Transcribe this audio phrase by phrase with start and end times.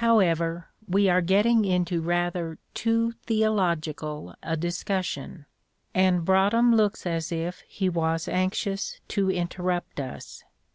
[0.00, 5.44] However, we are getting into rather too theological a discussion,
[5.94, 10.44] and Broadhem looks as if he was anxious to interrupt us."